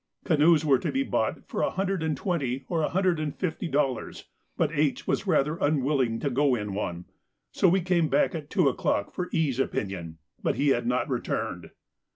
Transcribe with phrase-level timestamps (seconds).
[0.23, 3.67] Canoes were to be bought for a hundred and twenty or a hundred and fifty
[3.67, 4.25] dollars,
[4.57, 5.05] but H.
[5.05, 7.05] was rather unwilling to go in one,
[7.51, 11.69] so we came back at two o'clock for E.'s opinion, but he had not returned.